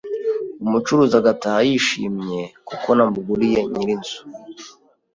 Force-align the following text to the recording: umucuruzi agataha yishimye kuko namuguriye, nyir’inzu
umucuruzi 0.65 1.15
agataha 1.21 1.59
yishimye 1.69 2.41
kuko 2.67 2.87
namuguriye, 2.97 3.61
nyir’inzu 3.71 4.19